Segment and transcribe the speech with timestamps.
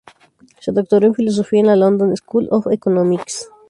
[0.59, 3.49] Se doctoró en filosofía en la London School of Economics.